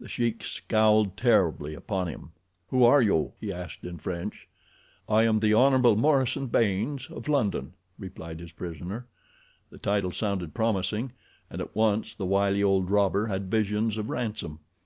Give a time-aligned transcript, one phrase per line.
[0.00, 2.30] The Sheik scowled terribly upon him.
[2.68, 4.48] "Who are you?" he asked in French.
[5.10, 5.76] "I am the Hon.
[5.98, 9.06] Morison Baynes of London," replied his prisoner.
[9.68, 11.12] The title sounded promising,
[11.50, 14.60] and at once the wily old robber had visions of ransom.